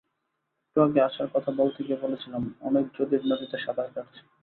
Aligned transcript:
একটু 0.63 0.79
আগে 0.81 0.99
আশার 1.01 1.29
কথা 1.33 1.51
বলতে 1.59 1.79
গিয়ে 1.85 2.01
বলেছিলাম, 2.01 2.43
অনেক 2.61 2.85
যদির 2.97 3.21
নদীতে 3.29 3.57
সাঁতার 3.57 3.89
কাটছি। 3.95 4.21